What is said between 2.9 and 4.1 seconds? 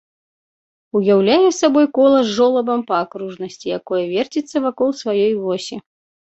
акружнасці, якое